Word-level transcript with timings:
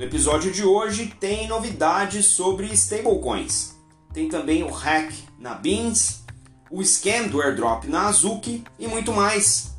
No 0.00 0.06
episódio 0.06 0.50
de 0.50 0.64
hoje 0.64 1.08
tem 1.20 1.46
novidades 1.46 2.24
sobre 2.24 2.72
stablecoins. 2.72 3.76
Tem 4.14 4.30
também 4.30 4.62
o 4.62 4.70
hack 4.70 5.12
na 5.38 5.54
Beans, 5.54 6.24
o 6.70 6.82
scam 6.82 7.28
do 7.28 7.42
airdrop 7.42 7.84
na 7.84 8.06
Azuki 8.06 8.64
e 8.78 8.88
muito 8.88 9.12
mais. 9.12 9.76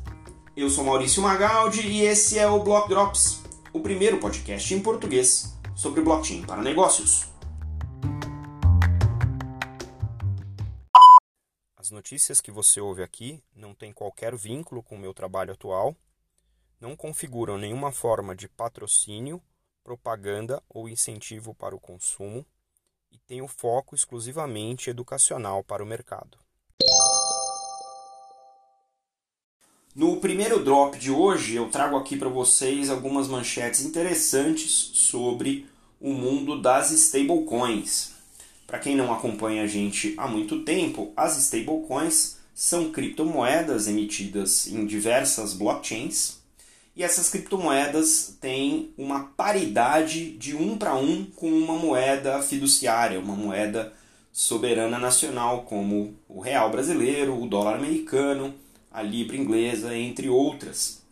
Eu 0.56 0.70
sou 0.70 0.84
Maurício 0.84 1.20
Magaldi 1.20 1.84
e 1.88 2.02
esse 2.02 2.38
é 2.38 2.46
o 2.46 2.62
Block 2.62 2.88
Drops, 2.88 3.42
o 3.72 3.80
primeiro 3.80 4.20
podcast 4.20 4.72
em 4.72 4.80
português 4.80 5.58
sobre 5.74 6.02
blockchain 6.02 6.46
para 6.46 6.62
negócios. 6.62 7.26
As 11.76 11.90
notícias 11.90 12.40
que 12.40 12.52
você 12.52 12.80
ouve 12.80 13.02
aqui 13.02 13.42
não 13.56 13.74
têm 13.74 13.92
qualquer 13.92 14.36
vínculo 14.36 14.84
com 14.84 14.94
o 14.94 15.00
meu 15.00 15.12
trabalho 15.12 15.52
atual, 15.52 15.96
não 16.80 16.94
configuram 16.94 17.58
nenhuma 17.58 17.90
forma 17.90 18.36
de 18.36 18.48
patrocínio, 18.48 19.42
propaganda 19.82 20.62
ou 20.68 20.88
incentivo 20.88 21.54
para 21.54 21.74
o 21.74 21.80
consumo 21.80 22.46
e 23.10 23.18
têm 23.18 23.42
o 23.42 23.48
foco 23.48 23.94
exclusivamente 23.94 24.88
educacional 24.88 25.62
para 25.62 25.82
o 25.82 25.86
mercado. 25.86 26.38
No 29.94 30.16
primeiro 30.16 30.64
drop 30.64 30.98
de 30.98 31.10
hoje, 31.10 31.54
eu 31.54 31.68
trago 31.68 31.96
aqui 31.96 32.16
para 32.16 32.28
vocês 32.28 32.88
algumas 32.88 33.28
manchetes 33.28 33.84
interessantes 33.84 34.70
sobre 34.70 35.66
o 36.00 36.12
mundo 36.12 36.60
das 36.60 36.90
stablecoins. 36.90 38.12
Para 38.66 38.78
quem 38.78 38.96
não 38.96 39.12
acompanha 39.12 39.64
a 39.64 39.66
gente 39.66 40.14
há 40.16 40.26
muito 40.26 40.64
tempo, 40.64 41.12
as 41.14 41.36
stablecoins 41.36 42.38
são 42.54 42.90
criptomoedas 42.90 43.86
emitidas 43.86 44.66
em 44.66 44.86
diversas 44.86 45.52
blockchains 45.52 46.41
e 46.94 47.02
essas 47.02 47.28
criptomoedas 47.28 48.36
têm 48.40 48.92
uma 48.98 49.24
paridade 49.24 50.32
de 50.32 50.54
um 50.54 50.76
para 50.76 50.94
um 50.94 51.24
com 51.24 51.50
uma 51.50 51.74
moeda 51.74 52.42
fiduciária, 52.42 53.18
uma 53.18 53.34
moeda 53.34 53.92
soberana 54.30 54.98
nacional, 54.98 55.62
como 55.62 56.14
o 56.28 56.40
real 56.40 56.70
brasileiro, 56.70 57.40
o 57.40 57.48
dólar 57.48 57.76
americano, 57.76 58.54
a 58.90 59.02
libra 59.02 59.36
inglesa, 59.36 59.96
entre 59.96 60.28
outras. 60.28 61.02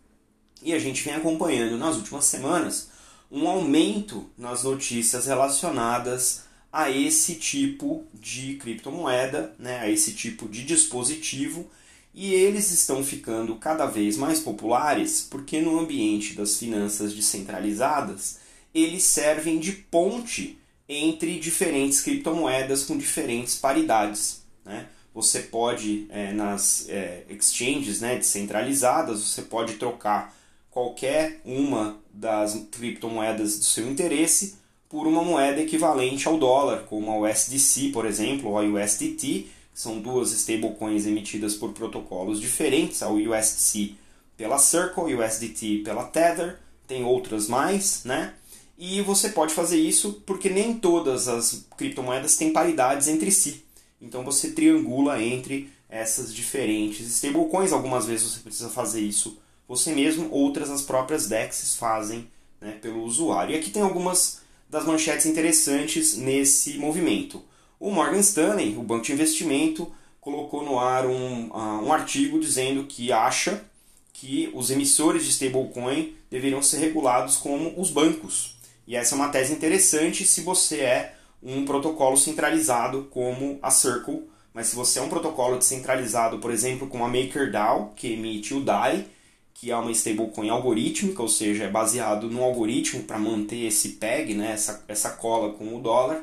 E 0.62 0.74
a 0.74 0.78
gente 0.78 1.02
vem 1.02 1.14
acompanhando 1.14 1.78
nas 1.78 1.96
últimas 1.96 2.26
semanas 2.26 2.90
um 3.30 3.48
aumento 3.48 4.28
nas 4.36 4.64
notícias 4.64 5.26
relacionadas 5.26 6.44
a 6.72 6.90
esse 6.90 7.34
tipo 7.36 8.04
de 8.12 8.54
criptomoeda, 8.56 9.54
né, 9.58 9.80
a 9.80 9.88
esse 9.88 10.12
tipo 10.12 10.48
de 10.48 10.62
dispositivo, 10.64 11.68
e 12.12 12.34
eles 12.34 12.70
estão 12.70 13.04
ficando 13.04 13.54
cada 13.56 13.86
vez 13.86 14.16
mais 14.16 14.40
populares 14.40 15.26
porque 15.30 15.60
no 15.60 15.78
ambiente 15.78 16.34
das 16.34 16.56
finanças 16.56 17.14
descentralizadas 17.14 18.38
eles 18.74 19.04
servem 19.04 19.58
de 19.58 19.72
ponte 19.72 20.58
entre 20.88 21.38
diferentes 21.38 22.00
criptomoedas 22.00 22.84
com 22.84 22.98
diferentes 22.98 23.56
paridades. 23.56 24.42
Né? 24.64 24.86
Você 25.14 25.40
pode, 25.40 26.06
é, 26.10 26.32
nas 26.32 26.88
é, 26.88 27.24
exchanges 27.28 28.00
né, 28.00 28.16
descentralizadas, 28.16 29.20
você 29.20 29.42
pode 29.42 29.74
trocar 29.74 30.34
qualquer 30.70 31.40
uma 31.44 31.98
das 32.12 32.66
criptomoedas 32.70 33.58
do 33.58 33.64
seu 33.64 33.90
interesse 33.90 34.56
por 34.88 35.06
uma 35.06 35.22
moeda 35.22 35.60
equivalente 35.60 36.26
ao 36.26 36.36
dólar, 36.36 36.84
como 36.88 37.10
a 37.10 37.30
USDC, 37.30 37.90
por 37.92 38.04
exemplo, 38.04 38.50
ou 38.50 38.58
a 38.58 38.62
USDT, 38.62 39.48
são 39.80 39.98
duas 39.98 40.30
stablecoins 40.32 41.06
emitidas 41.06 41.54
por 41.54 41.72
protocolos 41.72 42.38
diferentes, 42.38 43.02
a 43.02 43.08
USDC 43.08 43.94
pela 44.36 44.58
Circle, 44.58 45.14
USDT 45.14 45.78
pela 45.82 46.04
Tether, 46.04 46.58
tem 46.86 47.02
outras 47.02 47.48
mais, 47.48 48.04
né? 48.04 48.34
E 48.76 49.00
você 49.00 49.30
pode 49.30 49.54
fazer 49.54 49.78
isso 49.78 50.22
porque 50.26 50.50
nem 50.50 50.74
todas 50.74 51.28
as 51.28 51.64
criptomoedas 51.78 52.36
têm 52.36 52.52
paridades 52.52 53.08
entre 53.08 53.30
si. 53.30 53.64
Então 53.98 54.22
você 54.22 54.50
triangula 54.50 55.22
entre 55.22 55.70
essas 55.88 56.34
diferentes 56.34 57.06
stablecoins. 57.06 57.72
Algumas 57.72 58.04
vezes 58.04 58.32
você 58.32 58.40
precisa 58.40 58.68
fazer 58.68 59.00
isso 59.00 59.38
você 59.66 59.94
mesmo, 59.94 60.30
outras 60.30 60.68
as 60.68 60.82
próprias 60.82 61.26
DEXs 61.26 61.76
fazem 61.76 62.28
né, 62.60 62.72
pelo 62.82 63.02
usuário. 63.02 63.54
E 63.54 63.58
aqui 63.58 63.70
tem 63.70 63.80
algumas 63.80 64.40
das 64.68 64.84
manchetes 64.84 65.24
interessantes 65.24 66.18
nesse 66.18 66.76
movimento. 66.76 67.42
O 67.80 67.90
Morgan 67.90 68.18
Stanley, 68.20 68.76
o 68.76 68.82
banco 68.82 69.06
de 69.06 69.12
investimento, 69.14 69.90
colocou 70.20 70.62
no 70.62 70.78
ar 70.78 71.06
um, 71.06 71.48
uh, 71.48 71.82
um 71.82 71.90
artigo 71.90 72.38
dizendo 72.38 72.84
que 72.84 73.10
acha 73.10 73.64
que 74.12 74.50
os 74.52 74.70
emissores 74.70 75.24
de 75.24 75.30
stablecoin 75.30 76.14
deveriam 76.30 76.60
ser 76.60 76.76
regulados 76.76 77.38
como 77.38 77.72
os 77.80 77.90
bancos. 77.90 78.54
E 78.86 78.94
essa 78.94 79.14
é 79.14 79.16
uma 79.16 79.30
tese 79.30 79.54
interessante 79.54 80.26
se 80.26 80.42
você 80.42 80.80
é 80.80 81.14
um 81.42 81.64
protocolo 81.64 82.18
centralizado 82.18 83.08
como 83.10 83.58
a 83.62 83.70
Circle, 83.70 84.28
mas 84.52 84.66
se 84.66 84.76
você 84.76 84.98
é 84.98 85.02
um 85.02 85.08
protocolo 85.08 85.56
descentralizado, 85.56 86.38
por 86.38 86.50
exemplo, 86.50 86.86
como 86.86 87.02
a 87.02 87.08
MakerDAO, 87.08 87.94
que 87.96 88.12
emite 88.12 88.52
o 88.52 88.60
DAI, 88.60 89.06
que 89.54 89.70
é 89.70 89.76
uma 89.76 89.90
stablecoin 89.90 90.50
algorítmica, 90.50 91.22
ou 91.22 91.28
seja, 91.28 91.64
é 91.64 91.70
baseado 91.70 92.28
no 92.28 92.44
algoritmo 92.44 93.04
para 93.04 93.18
manter 93.18 93.64
esse 93.64 93.90
peg, 93.90 94.34
né, 94.34 94.52
essa, 94.52 94.84
essa 94.86 95.10
cola 95.12 95.54
com 95.54 95.74
o 95.74 95.80
dólar, 95.80 96.22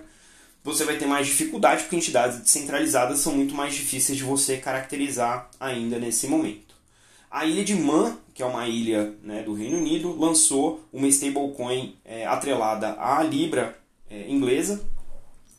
você 0.67 0.83
vai 0.83 0.97
ter 0.97 1.05
mais 1.05 1.25
dificuldade 1.25 1.83
porque 1.83 1.95
entidades 1.95 2.39
descentralizadas 2.39 3.19
são 3.19 3.33
muito 3.33 3.55
mais 3.55 3.73
difíceis 3.73 4.17
de 4.17 4.23
você 4.25 4.57
caracterizar 4.57 5.49
ainda 5.57 5.97
nesse 5.97 6.27
momento. 6.27 6.75
A 7.31 7.45
ilha 7.45 7.63
de 7.63 7.73
Man, 7.73 8.17
que 8.33 8.43
é 8.43 8.45
uma 8.45 8.67
ilha 8.67 9.13
né, 9.23 9.43
do 9.43 9.53
Reino 9.53 9.77
Unido, 9.77 10.13
lançou 10.19 10.85
uma 10.91 11.07
stablecoin 11.07 11.95
é, 12.03 12.25
atrelada 12.27 12.97
à 12.99 13.23
Libra 13.23 13.79
é, 14.09 14.29
inglesa. 14.29 14.83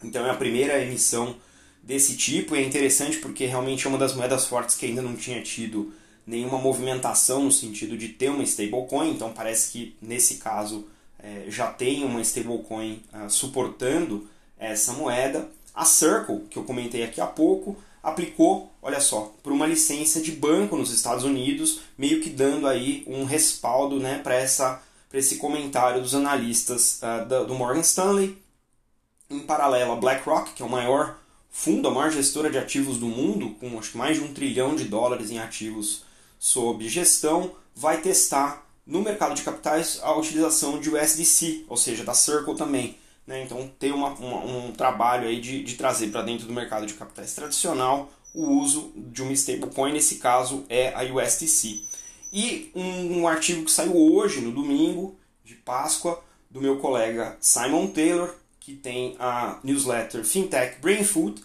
Então 0.05 0.27
é 0.27 0.31
a 0.31 0.35
primeira 0.35 0.79
emissão 0.79 1.37
desse 1.83 2.15
tipo 2.15 2.55
e 2.55 2.59
é 2.59 2.63
interessante 2.63 3.17
porque 3.17 3.47
realmente 3.47 3.87
é 3.87 3.89
uma 3.89 3.97
das 3.99 4.15
moedas 4.15 4.45
fortes 4.45 4.77
que 4.77 4.85
ainda 4.85 5.01
não 5.01 5.17
tinha 5.17 5.41
tido 5.43 5.91
nenhuma 6.27 6.59
movimentação 6.59 7.45
no 7.45 7.51
sentido 7.51 7.97
de 7.97 8.09
ter 8.09 8.29
uma 8.29 8.43
stablecoin, 8.43 9.13
então 9.13 9.33
parece 9.33 9.73
que 9.73 9.97
nesse 10.03 10.35
caso 10.35 10.87
é, 11.19 11.47
já 11.49 11.69
tem 11.69 12.05
uma 12.05 12.21
stablecoin 12.21 13.03
uh, 13.15 13.31
suportando 13.31 14.29
essa 14.59 14.93
moeda. 14.93 15.49
A 15.75 15.85
Circle, 15.85 16.47
que 16.51 16.59
eu 16.59 16.65
comentei 16.65 17.05
aqui 17.05 17.21
há 17.21 17.27
pouco, 17.27 17.77
aplicou, 18.03 18.73
olha 18.83 19.01
só, 19.01 19.33
por 19.43 19.53
uma 19.53 19.67
licença 19.67 20.21
de 20.21 20.33
banco 20.33 20.77
nos 20.77 20.91
Estados 20.91 21.25
Unidos, 21.25 21.81
meio 21.97 22.21
que 22.21 22.31
dando 22.31 22.67
aí 22.67 23.05
um 23.07 23.25
respaldo 23.25 23.99
né, 24.01 24.19
para 24.19 24.41
esse 25.19 25.37
comentário 25.37 26.03
dos 26.03 26.15
analistas 26.15 27.01
uh, 27.03 27.47
do 27.47 27.55
Morgan 27.55 27.81
Stanley. 27.81 28.37
Em 29.31 29.41
paralelo, 29.41 29.93
a 29.93 29.97
BlackRock, 29.97 30.53
que 30.55 30.63
é 30.63 30.67
o 30.67 30.71
maior 30.71 31.19
fundo, 31.51 31.89
a 31.89 31.91
maior 31.91 32.11
gestora 32.11 32.51
de 32.51 32.59
ativos 32.59 32.99
do 32.99 33.07
mundo, 33.07 33.51
com 33.61 33.79
acho 33.79 33.93
que 33.93 33.99
mais 33.99 34.17
de 34.17 34.25
um 34.25 34.33
trilhão 34.33 34.75
de 34.75 34.85
dólares 34.85 35.31
em 35.31 35.39
ativos 35.39 36.03
sob 36.39 36.89
gestão 36.89 37.53
vai 37.75 38.01
testar 38.01 38.67
no 38.87 39.03
mercado 39.03 39.35
de 39.35 39.43
capitais 39.43 39.99
a 40.03 40.15
utilização 40.17 40.81
de 40.81 40.89
USDC, 40.89 41.67
ou 41.69 41.77
seja, 41.77 42.05
da 42.05 42.15
Circle 42.15 42.57
também. 42.57 42.97
Né? 43.29 43.43
Então, 43.43 43.71
tem 43.79 43.93
uma, 43.93 44.09
uma, 44.15 44.43
um 44.43 44.73
trabalho 44.73 45.29
aí 45.29 45.39
de, 45.39 45.63
de 45.63 45.75
trazer 45.75 46.09
para 46.09 46.23
dentro 46.23 46.47
do 46.47 46.53
mercado 46.55 46.87
de 46.87 46.95
capitais 46.95 47.35
tradicional 47.35 48.11
o 48.35 48.43
uso 48.43 48.91
de 48.97 49.23
uma 49.23 49.33
stablecoin, 49.33 49.93
nesse 49.93 50.15
caso 50.17 50.65
é 50.67 50.95
a 50.95 51.03
USDC. 51.03 51.83
E 52.33 52.71
um, 52.75 53.21
um 53.21 53.29
artigo 53.29 53.67
que 53.67 53.71
saiu 53.71 53.95
hoje, 53.95 54.41
no 54.41 54.51
domingo 54.51 55.15
de 55.45 55.55
Páscoa, 55.55 56.23
do 56.51 56.63
meu 56.63 56.79
colega 56.79 57.37
Simon 57.39 57.89
Taylor, 57.89 58.35
que 58.61 58.75
tem 58.75 59.15
a 59.19 59.59
newsletter 59.63 60.25
Fintech 60.25 60.81
Brain 60.81 61.05
Food, 61.05 61.43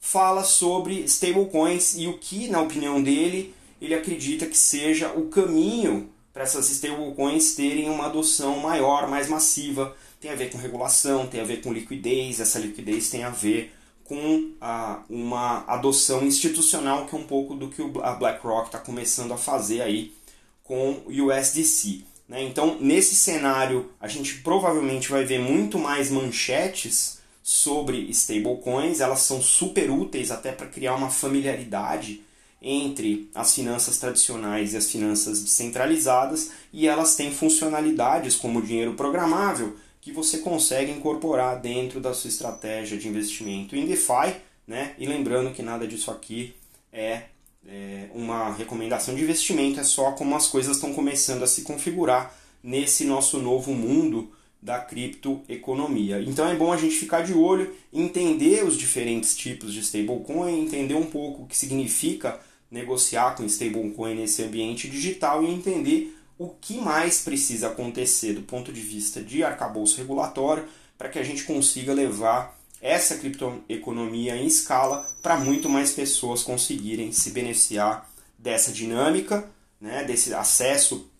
fala 0.00 0.42
sobre 0.42 1.00
stablecoins 1.00 1.96
e 1.98 2.06
o 2.06 2.16
que, 2.16 2.48
na 2.48 2.62
opinião 2.62 3.02
dele, 3.02 3.54
ele 3.78 3.94
acredita 3.94 4.46
que 4.46 4.56
seja 4.56 5.10
o 5.12 5.28
caminho 5.28 6.08
para 6.32 6.44
essas 6.44 6.70
stablecoins 6.70 7.54
terem 7.54 7.90
uma 7.90 8.06
adoção 8.06 8.58
maior, 8.58 9.06
mais 9.08 9.28
massiva. 9.28 9.96
Tem 10.20 10.30
a 10.30 10.34
ver 10.34 10.50
com 10.50 10.58
regulação, 10.58 11.26
tem 11.26 11.40
a 11.40 11.44
ver 11.44 11.60
com 11.62 11.72
liquidez, 11.72 12.40
essa 12.40 12.58
liquidez 12.58 13.10
tem 13.10 13.24
a 13.24 13.30
ver 13.30 13.72
com 14.04 14.52
a, 14.60 15.02
uma 15.10 15.64
adoção 15.66 16.24
institucional, 16.24 17.06
que 17.06 17.14
é 17.14 17.18
um 17.18 17.24
pouco 17.24 17.54
do 17.54 17.68
que 17.68 17.82
a 18.02 18.12
BlackRock 18.12 18.66
está 18.66 18.78
começando 18.78 19.32
a 19.32 19.36
fazer 19.36 19.82
aí 19.82 20.14
com 20.62 21.02
o 21.06 21.26
USDC. 21.26 22.04
Né? 22.28 22.42
Então, 22.42 22.78
nesse 22.80 23.14
cenário, 23.14 23.90
a 24.00 24.08
gente 24.08 24.38
provavelmente 24.38 25.10
vai 25.10 25.24
ver 25.24 25.38
muito 25.38 25.78
mais 25.78 26.10
manchetes 26.10 27.18
sobre 27.42 27.98
stablecoins, 28.10 29.00
elas 29.00 29.20
são 29.20 29.40
super 29.40 29.90
úteis 29.90 30.30
até 30.30 30.50
para 30.50 30.66
criar 30.66 30.96
uma 30.96 31.10
familiaridade 31.10 32.22
entre 32.60 33.30
as 33.34 33.54
finanças 33.54 33.98
tradicionais 33.98 34.72
e 34.72 34.76
as 34.76 34.90
finanças 34.90 35.42
descentralizadas 35.42 36.50
e 36.72 36.88
elas 36.88 37.14
têm 37.14 37.30
funcionalidades 37.32 38.34
como 38.34 38.62
dinheiro 38.62 38.94
programável 38.94 39.76
que 40.06 40.12
você 40.12 40.38
consegue 40.38 40.92
incorporar 40.92 41.60
dentro 41.60 41.98
da 42.00 42.14
sua 42.14 42.28
estratégia 42.28 42.96
de 42.96 43.08
investimento 43.08 43.74
em 43.74 43.84
DeFi, 43.86 44.36
né? 44.64 44.94
E 44.98 45.04
lembrando 45.04 45.52
que 45.52 45.64
nada 45.64 45.84
disso 45.84 46.12
aqui 46.12 46.54
é, 46.92 47.22
é 47.66 48.08
uma 48.14 48.52
recomendação 48.52 49.16
de 49.16 49.22
investimento, 49.22 49.80
é 49.80 49.82
só 49.82 50.12
como 50.12 50.36
as 50.36 50.46
coisas 50.46 50.76
estão 50.76 50.94
começando 50.94 51.42
a 51.42 51.46
se 51.48 51.62
configurar 51.62 52.32
nesse 52.62 53.04
nosso 53.04 53.38
novo 53.38 53.74
mundo 53.74 54.30
da 54.62 54.78
criptoeconomia. 54.78 56.22
Então 56.22 56.46
é 56.46 56.54
bom 56.54 56.72
a 56.72 56.76
gente 56.76 56.94
ficar 56.94 57.22
de 57.22 57.32
olho, 57.32 57.74
entender 57.92 58.64
os 58.64 58.78
diferentes 58.78 59.36
tipos 59.36 59.72
de 59.72 59.80
stablecoin, 59.80 60.60
entender 60.60 60.94
um 60.94 61.06
pouco 61.06 61.42
o 61.42 61.46
que 61.46 61.56
significa 61.56 62.38
negociar 62.70 63.34
com 63.34 63.44
stablecoin 63.44 64.14
nesse 64.14 64.44
ambiente 64.44 64.88
digital 64.88 65.42
e 65.42 65.50
entender 65.50 66.15
o 66.38 66.50
que 66.50 66.78
mais 66.78 67.20
precisa 67.20 67.68
acontecer 67.68 68.34
do 68.34 68.42
ponto 68.42 68.72
de 68.72 68.80
vista 68.80 69.22
de 69.22 69.42
arcabouço 69.42 69.96
regulatório 69.96 70.68
para 70.98 71.08
que 71.08 71.18
a 71.18 71.22
gente 71.22 71.44
consiga 71.44 71.92
levar 71.92 72.56
essa 72.80 73.16
criptoeconomia 73.16 74.36
em 74.36 74.46
escala 74.46 75.08
para 75.22 75.36
muito 75.38 75.68
mais 75.68 75.92
pessoas 75.92 76.42
conseguirem 76.42 77.10
se 77.10 77.30
beneficiar 77.30 78.08
dessa 78.38 78.70
dinâmica, 78.70 79.48
né, 79.80 80.04
desse 80.04 80.32
acesso 80.34 81.10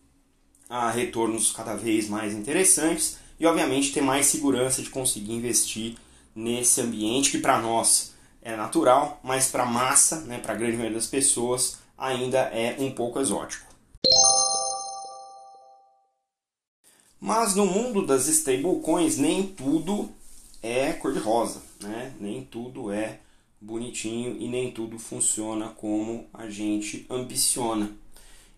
a 0.68 0.90
retornos 0.90 1.52
cada 1.52 1.74
vez 1.74 2.08
mais 2.08 2.34
interessantes 2.34 3.16
e, 3.38 3.46
obviamente, 3.46 3.92
ter 3.92 4.00
mais 4.00 4.26
segurança 4.26 4.82
de 4.82 4.90
conseguir 4.90 5.32
investir 5.32 5.96
nesse 6.34 6.80
ambiente 6.80 7.30
que 7.30 7.38
para 7.38 7.60
nós 7.60 8.14
é 8.42 8.54
natural, 8.54 9.18
mas 9.24 9.48
para 9.48 9.62
a 9.62 9.66
massa, 9.66 10.20
né, 10.20 10.38
para 10.38 10.52
a 10.52 10.56
grande 10.56 10.76
maioria 10.76 10.98
das 10.98 11.08
pessoas, 11.08 11.78
ainda 11.96 12.38
é 12.38 12.76
um 12.78 12.90
pouco 12.90 13.18
exótico. 13.18 13.65
Mas 17.20 17.54
no 17.54 17.66
mundo 17.66 18.04
das 18.04 18.28
stablecoins 18.28 19.16
nem 19.16 19.46
tudo 19.46 20.10
é 20.62 20.92
cor-de-rosa, 20.92 21.62
né? 21.80 22.12
nem 22.20 22.44
tudo 22.44 22.92
é 22.92 23.20
bonitinho 23.60 24.36
e 24.38 24.48
nem 24.48 24.70
tudo 24.70 24.98
funciona 24.98 25.68
como 25.68 26.26
a 26.32 26.48
gente 26.48 27.06
ambiciona. 27.08 27.90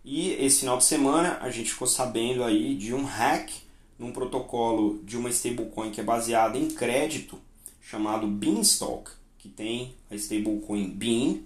E 0.05 0.31
esse 0.33 0.61
final 0.61 0.79
de 0.79 0.85
semana 0.85 1.39
a 1.41 1.51
gente 1.51 1.71
ficou 1.71 1.87
sabendo 1.87 2.43
aí 2.43 2.75
de 2.75 2.95
um 2.95 3.05
hack 3.05 3.51
num 3.99 4.13
protocolo 4.13 5.01
de 5.05 5.17
uma 5.17 5.29
stablecoin 5.29 5.91
que 5.91 6.01
é 6.01 6.05
baseada 6.05 6.57
em 6.57 6.69
crédito 6.69 7.39
chamado 7.81 8.27
Beanstalk, 8.27 9.11
que 9.39 9.49
tem 9.49 9.95
a 10.11 10.15
stablecoin 10.15 10.89
Bean, 10.91 11.39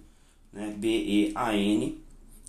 né, 0.52 0.74
B-E-A-N, 0.76 1.98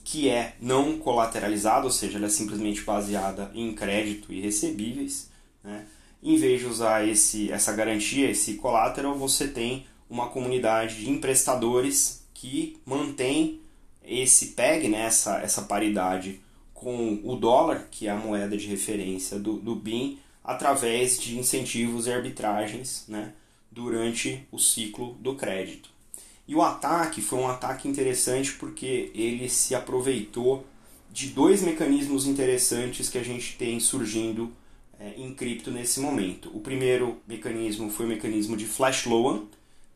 que 0.03 0.29
é 0.29 0.55
não 0.59 0.97
colateralizada, 0.97 1.85
ou 1.85 1.91
seja, 1.91 2.17
ela 2.17 2.27
é 2.27 2.29
simplesmente 2.29 2.81
baseada 2.81 3.51
em 3.53 3.73
crédito 3.73 4.33
e 4.33 4.41
recebíveis. 4.41 5.29
Né? 5.63 5.85
Em 6.21 6.37
vez 6.37 6.59
de 6.59 6.67
usar 6.67 7.07
esse, 7.07 7.51
essa 7.51 7.73
garantia, 7.73 8.29
esse 8.29 8.55
collateral, 8.55 9.17
você 9.17 9.47
tem 9.47 9.85
uma 10.09 10.27
comunidade 10.27 10.97
de 10.97 11.09
emprestadores 11.09 12.23
que 12.33 12.77
mantém 12.85 13.61
esse 14.03 14.47
PEG, 14.47 14.89
né, 14.89 15.05
essa, 15.05 15.39
essa 15.39 15.61
paridade 15.61 16.41
com 16.73 17.21
o 17.23 17.35
dólar, 17.35 17.87
que 17.89 18.07
é 18.07 18.11
a 18.11 18.17
moeda 18.17 18.57
de 18.57 18.67
referência 18.67 19.39
do, 19.39 19.53
do 19.53 19.73
BIM, 19.73 20.19
através 20.43 21.17
de 21.17 21.39
incentivos 21.39 22.05
e 22.05 22.11
arbitragens 22.11 23.05
né, 23.07 23.31
durante 23.71 24.45
o 24.51 24.59
ciclo 24.59 25.13
do 25.21 25.35
crédito. 25.35 25.89
E 26.47 26.55
o 26.55 26.61
ataque 26.61 27.21
foi 27.21 27.39
um 27.39 27.47
ataque 27.47 27.87
interessante 27.87 28.53
porque 28.53 29.11
ele 29.15 29.47
se 29.49 29.73
aproveitou 29.73 30.65
de 31.11 31.27
dois 31.27 31.61
mecanismos 31.61 32.25
interessantes 32.25 33.09
que 33.09 33.17
a 33.17 33.23
gente 33.23 33.55
tem 33.55 33.79
surgindo 33.79 34.51
é, 34.99 35.13
em 35.15 35.33
cripto 35.33 35.71
nesse 35.71 35.99
momento. 35.99 36.49
O 36.53 36.59
primeiro 36.59 37.17
mecanismo 37.27 37.89
foi 37.89 38.05
o 38.05 38.09
mecanismo 38.09 38.57
de 38.57 38.65
flash 38.65 39.05
loan, 39.05 39.43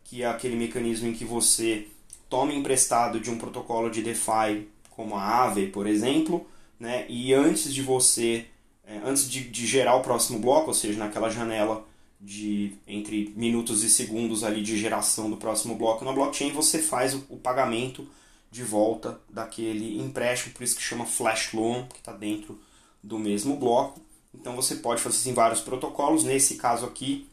que 0.04 0.24
é 0.24 0.28
aquele 0.28 0.56
mecanismo 0.56 1.08
em 1.08 1.14
que 1.14 1.26
você 1.26 1.88
toma 2.30 2.54
emprestado 2.54 3.20
de 3.20 3.30
um 3.30 3.38
protocolo 3.38 3.90
de 3.90 4.02
DeFi 4.02 4.68
como 4.92 5.16
a 5.16 5.22
Aave, 5.22 5.68
por 5.68 5.86
exemplo, 5.86 6.46
né, 6.80 7.06
e 7.08 7.34
antes 7.34 7.74
de 7.74 7.82
você, 7.82 8.46
é, 8.86 9.00
antes 9.04 9.30
de, 9.30 9.44
de 9.44 9.66
gerar 9.66 9.96
o 9.96 10.02
próximo 10.02 10.40
bloco, 10.40 10.68
ou 10.68 10.74
seja, 10.74 10.98
naquela 10.98 11.30
janela 11.30 11.86
de 12.19 12.74
entre 12.88 13.34
minutos 13.36 13.84
e 13.84 13.90
segundos 13.90 14.44
ali 14.44 14.62
de 14.62 14.78
geração 14.78 15.30
do 15.30 15.38
próximo 15.38 15.75
bloco 15.75 16.04
na 16.04 16.12
blockchain, 16.12 16.52
você 16.52 16.80
faz 16.80 17.14
o, 17.14 17.38
pagamento 17.38 18.08
de 18.50 18.64
volta 18.64 19.19
daquele 19.30 20.00
empréstimo, 20.00 20.54
por 20.54 20.64
isso 20.64 20.75
que 20.75 20.81
chama 20.81 21.06
flash 21.06 21.54
loan, 21.54 21.86
que 21.88 22.00
está 22.00 22.12
dentro 22.12 22.60
do 23.04 23.19
mesmo 23.19 23.56
bloco. 23.58 24.02
Então 24.34 24.56
você 24.56 24.75
pode 24.78 25.02
fazer 25.02 25.18
isso 25.18 25.30
em 25.30 25.34
vários 25.34 25.62
protocolos. 25.62 26.24
Nesse 26.24 26.56
caso 26.56 26.86
aqui, 26.86 27.28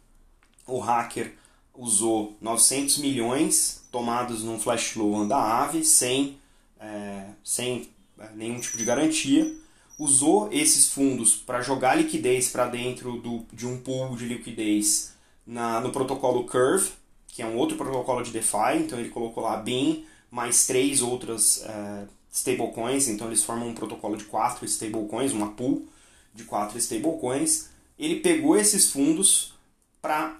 o 0.66 0.78
hacker 0.78 1.34
usou 1.75 2.36
900 2.40 2.98
milhões 2.98 3.84
tomados 3.90 4.42
num 4.42 4.58
flash 4.58 4.96
loan 4.96 5.26
da 5.26 5.36
Aave 5.36 5.84
sem, 5.84 6.38
é, 6.78 7.31
sem 7.42 7.88
é, 8.19 8.28
nenhum 8.34 8.60
tipo 8.60 8.76
de 8.76 8.84
garantia 8.84 9.63
usou 9.99 10.49
esses 10.52 10.88
fundos 10.88 11.35
para 11.37 11.62
jogar 11.62 11.94
liquidez 11.94 12.49
para 12.49 12.67
dentro 12.67 13.19
do, 13.19 13.44
de 13.52 13.67
um 13.67 13.79
pool 13.81 14.17
de 14.17 14.26
liquidez 14.26 15.14
na, 15.46 15.81
no 15.81 15.91
protocolo 15.91 16.44
Curve, 16.44 16.91
que 17.29 17.43
é 17.43 17.46
um 17.46 17.56
outro 17.56 17.76
protocolo 17.76 18.23
de 18.23 18.31
DeFi, 18.31 18.79
então 18.79 18.99
ele 18.99 19.08
colocou 19.08 19.43
lá 19.43 19.56
BIM 19.56 20.05
mais 20.31 20.67
três 20.67 21.00
outras 21.00 21.58
uh, 21.58 22.08
stablecoins, 22.31 23.08
então 23.08 23.29
eles 23.29 23.44
formam 23.44 23.69
um 23.69 23.75
protocolo 23.75 24.17
de 24.17 24.25
quatro 24.25 24.64
stablecoins, 24.64 25.32
uma 25.32 25.52
pool 25.52 25.87
de 26.35 26.44
quatro 26.44 26.76
stablecoins. 26.79 27.69
Ele 27.96 28.17
pegou 28.17 28.56
esses 28.56 28.91
fundos 28.91 29.55
para 30.02 30.37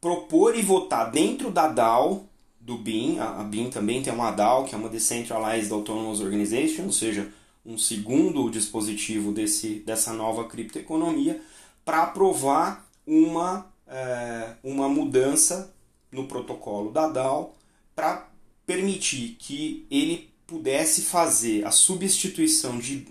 propor 0.00 0.56
e 0.56 0.62
votar 0.62 1.10
dentro 1.10 1.50
da 1.50 1.68
DAO 1.68 2.24
do 2.58 2.78
BIM, 2.78 3.18
a, 3.18 3.40
a 3.40 3.44
BIM 3.44 3.68
também 3.68 4.02
tem 4.02 4.12
uma 4.12 4.30
DAO, 4.30 4.64
que 4.64 4.74
é 4.74 4.78
uma 4.78 4.88
Decentralized 4.88 5.70
Autonomous 5.70 6.20
Organization, 6.20 6.84
ou 6.84 6.92
seja, 6.92 7.30
um 7.64 7.78
segundo 7.78 8.50
dispositivo 8.50 9.32
desse, 9.32 9.80
dessa 9.80 10.12
nova 10.12 10.46
criptoeconomia 10.46 11.40
para 11.84 12.02
aprovar 12.02 12.86
uma, 13.06 13.72
é, 13.86 14.54
uma 14.62 14.88
mudança 14.88 15.74
no 16.10 16.26
protocolo 16.26 16.90
da 16.90 17.08
DAO 17.08 17.54
para 17.94 18.28
permitir 18.66 19.36
que 19.38 19.86
ele 19.90 20.30
pudesse 20.46 21.02
fazer 21.02 21.66
a 21.66 21.70
substituição 21.70 22.78
de 22.78 23.06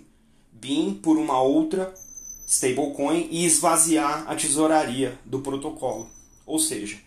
BIM 0.52 0.94
por 0.94 1.16
uma 1.16 1.40
outra 1.40 1.92
stablecoin 2.46 3.28
e 3.30 3.44
esvaziar 3.44 4.24
a 4.30 4.36
tesouraria 4.36 5.18
do 5.24 5.40
protocolo. 5.40 6.08
Ou 6.46 6.58
seja, 6.58 6.98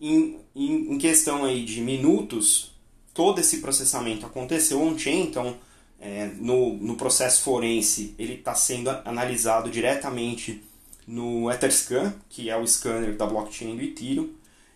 em, 0.00 0.38
em, 0.54 0.94
em 0.94 0.98
questão 0.98 1.44
aí 1.44 1.64
de 1.64 1.80
minutos, 1.80 2.72
todo 3.14 3.40
esse 3.40 3.58
processamento 3.58 4.26
aconteceu 4.26 4.80
on-chain, 4.80 5.22
então 5.22 5.56
é, 6.02 6.26
no, 6.40 6.74
no 6.74 6.96
processo 6.96 7.42
forense, 7.42 8.12
ele 8.18 8.34
está 8.34 8.56
sendo 8.56 8.90
analisado 9.04 9.70
diretamente 9.70 10.60
no 11.06 11.48
Etherscan, 11.48 12.12
que 12.28 12.50
é 12.50 12.56
o 12.56 12.66
scanner 12.66 13.16
da 13.16 13.24
blockchain 13.24 13.76
do 13.76 13.82
Ethereum. 13.82 14.30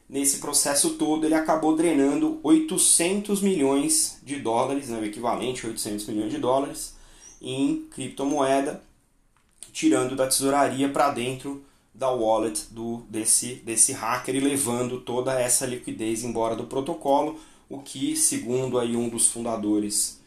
Nesse 0.09 0.39
processo 0.39 0.91
todo, 0.91 1.27
ele 1.27 1.35
acabou 1.35 1.75
drenando 1.75 2.39
800 2.45 3.43
milhões 3.43 4.21
de 4.23 4.37
dólares, 4.37 4.89
né, 4.89 5.01
o 5.01 5.05
equivalente 5.05 5.67
a 5.67 5.69
800 5.69 6.07
milhões 6.07 6.31
de 6.31 6.39
dólares, 6.39 6.95
em 7.43 7.89
criptomoeda, 7.91 8.81
tirando 9.73 10.15
da 10.15 10.29
tesouraria 10.29 10.89
para 10.89 11.11
dentro 11.11 11.65
da 11.93 12.09
wallet 12.09 12.69
do, 12.71 13.03
desse, 13.11 13.57
desse 13.57 13.93
hacker 13.93 14.37
e 14.37 14.41
levando 14.41 15.01
toda 15.01 15.41
essa 15.41 15.67
liquidez 15.67 16.23
embora 16.23 16.55
do 16.55 16.65
protocolo, 16.65 17.41
o 17.69 17.81
que, 17.81 18.15
segundo 18.15 18.79
aí 18.79 18.95
um 18.95 19.09
dos 19.09 19.27
fundadores 19.27 20.21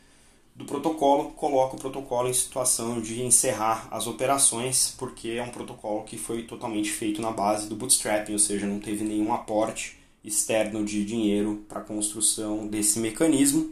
do 0.59 0.65
protocolo, 0.65 1.31
coloca 1.31 1.77
o 1.77 1.79
protocolo 1.79 2.27
em 2.27 2.33
situação 2.33 2.99
de 2.99 3.21
encerrar 3.23 3.87
as 3.89 4.07
operações, 4.07 4.93
porque 4.97 5.29
é 5.29 5.41
um 5.41 5.51
protocolo 5.51 6.03
que 6.03 6.17
foi 6.17 6.43
totalmente 6.43 6.91
feito 6.91 7.21
na 7.21 7.31
base 7.31 7.69
do 7.69 7.77
bootstrapping, 7.77 8.33
ou 8.33 8.39
seja, 8.39 8.67
não 8.67 8.77
teve 8.77 9.05
nenhum 9.05 9.33
aporte 9.33 9.97
externo 10.21 10.83
de 10.83 11.05
dinheiro 11.05 11.63
para 11.69 11.79
a 11.79 11.83
construção 11.83 12.67
desse 12.67 12.99
mecanismo. 12.99 13.71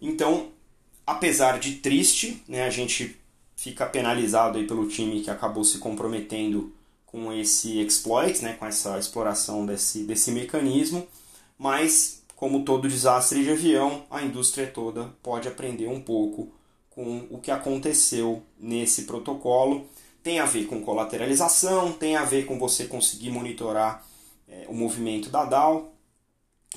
Então, 0.00 0.48
apesar 1.06 1.58
de 1.58 1.74
triste, 1.74 2.42
né, 2.48 2.64
a 2.64 2.70
gente 2.70 3.20
fica 3.54 3.84
penalizado 3.84 4.56
aí 4.56 4.66
pelo 4.66 4.88
time 4.88 5.20
que 5.20 5.28
acabou 5.28 5.62
se 5.62 5.76
comprometendo 5.76 6.72
com 7.04 7.34
esse 7.34 7.82
exploit, 7.82 8.40
né, 8.40 8.54
com 8.54 8.64
essa 8.64 8.98
exploração 8.98 9.66
desse, 9.66 10.04
desse 10.04 10.30
mecanismo, 10.30 11.06
mas 11.58 12.23
como 12.36 12.64
todo 12.64 12.88
desastre 12.88 13.44
de 13.44 13.50
avião, 13.50 14.04
a 14.10 14.22
indústria 14.22 14.66
toda 14.66 15.12
pode 15.22 15.48
aprender 15.48 15.86
um 15.88 16.00
pouco 16.00 16.52
com 16.90 17.26
o 17.30 17.38
que 17.38 17.50
aconteceu 17.50 18.42
nesse 18.58 19.02
protocolo. 19.02 19.86
Tem 20.22 20.38
a 20.38 20.46
ver 20.46 20.66
com 20.66 20.82
colateralização, 20.82 21.92
tem 21.92 22.16
a 22.16 22.24
ver 22.24 22.46
com 22.46 22.58
você 22.58 22.86
conseguir 22.86 23.30
monitorar 23.30 24.04
é, 24.48 24.66
o 24.68 24.74
movimento 24.74 25.28
da 25.30 25.44
DAO 25.44 25.92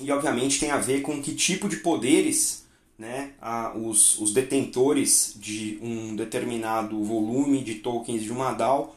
e, 0.00 0.10
obviamente, 0.12 0.60
tem 0.60 0.70
a 0.70 0.78
ver 0.78 1.02
com 1.02 1.20
que 1.20 1.34
tipo 1.34 1.68
de 1.68 1.76
poderes 1.78 2.66
né, 2.98 3.32
a, 3.40 3.72
os, 3.76 4.18
os 4.18 4.32
detentores 4.32 5.34
de 5.36 5.78
um 5.82 6.16
determinado 6.16 7.02
volume 7.02 7.62
de 7.62 7.76
tokens 7.76 8.22
de 8.22 8.32
uma 8.32 8.52
DAO 8.52 8.96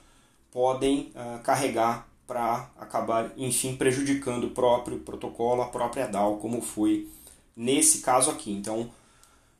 podem 0.51 1.11
uh, 1.15 1.41
carregar 1.43 2.07
para 2.31 2.71
acabar, 2.79 3.33
enfim, 3.35 3.75
prejudicando 3.75 4.45
o 4.45 4.51
próprio 4.51 4.99
protocolo, 4.99 5.63
a 5.63 5.67
própria 5.67 6.07
DAO, 6.07 6.37
como 6.37 6.61
foi 6.61 7.09
nesse 7.53 7.99
caso 7.99 8.31
aqui. 8.31 8.53
Então, 8.53 8.89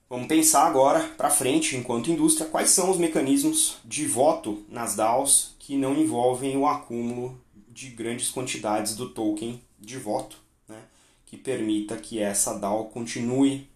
Vamos 0.09 0.27
pensar 0.27 0.67
agora 0.67 0.99
para 1.15 1.29
frente, 1.29 1.77
enquanto 1.77 2.11
indústria, 2.11 2.45
quais 2.45 2.69
são 2.71 2.91
os 2.91 2.97
mecanismos 2.97 3.77
de 3.85 4.05
voto 4.05 4.61
nas 4.67 4.93
DAOs 4.93 5.55
que 5.57 5.77
não 5.77 5.95
envolvem 5.95 6.57
o 6.57 6.67
acúmulo 6.67 7.39
de 7.69 7.87
grandes 7.91 8.29
quantidades 8.29 8.93
do 8.93 9.07
token 9.07 9.61
de 9.79 9.97
voto, 9.97 10.37
né, 10.67 10.81
que 11.25 11.37
permita 11.37 11.95
que 11.95 12.19
essa 12.19 12.59
DAO 12.59 12.89
continue 12.89 13.69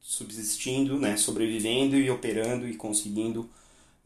subsistindo, 0.00 0.98
né, 0.98 1.16
sobrevivendo 1.16 1.94
e 1.94 2.10
operando 2.10 2.68
e 2.68 2.74
conseguindo 2.74 3.48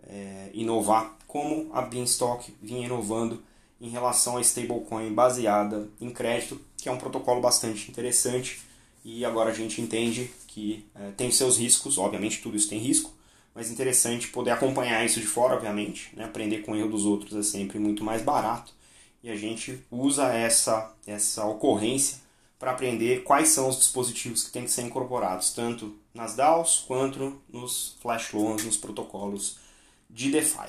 é, 0.07 0.51
inovar, 0.53 1.17
como 1.27 1.71
a 1.73 1.81
Beanstalk 1.81 2.55
vinha 2.61 2.85
inovando 2.85 3.43
em 3.81 3.89
relação 3.89 4.37
à 4.37 4.41
stablecoin 4.41 5.13
baseada 5.13 5.89
em 6.01 6.11
crédito, 6.11 6.61
que 6.77 6.89
é 6.89 6.93
um 6.93 6.99
protocolo 6.99 7.41
bastante 7.41 7.91
interessante 7.91 8.61
e 9.05 9.25
agora 9.25 9.51
a 9.51 9.55
gente 9.55 9.81
entende 9.81 10.31
que 10.47 10.85
é, 10.95 11.11
tem 11.13 11.31
seus 11.31 11.57
riscos, 11.57 11.97
obviamente 11.97 12.43
tudo 12.43 12.57
isso 12.57 12.69
tem 12.69 12.79
risco, 12.79 13.13
mas 13.55 13.71
interessante 13.71 14.29
poder 14.29 14.51
acompanhar 14.51 15.05
isso 15.05 15.21
de 15.21 15.27
fora, 15.27 15.55
obviamente, 15.55 16.11
né? 16.15 16.25
aprender 16.25 16.59
com 16.59 16.73
o 16.73 16.77
erro 16.77 16.91
dos 16.91 17.07
outros 17.07 17.35
é 17.35 17.43
sempre 17.43 17.79
muito 17.79 18.05
mais 18.05 18.23
barato 18.23 18.73
e 19.23 19.31
a 19.31 19.37
gente 19.37 19.83
usa 19.91 20.33
essa, 20.33 20.93
essa 21.07 21.45
ocorrência 21.47 22.19
para 22.59 22.73
aprender 22.73 23.23
quais 23.23 23.49
são 23.49 23.69
os 23.69 23.79
dispositivos 23.79 24.45
que 24.45 24.51
têm 24.51 24.65
que 24.65 24.71
ser 24.71 24.83
incorporados, 24.83 25.53
tanto 25.53 25.97
nas 26.13 26.35
DAOs 26.35 26.85
quanto 26.87 27.41
nos 27.49 27.97
flash 28.01 28.33
loans, 28.33 28.65
nos 28.65 28.77
protocolos 28.77 29.59
de 30.11 30.31
DeFi. 30.31 30.69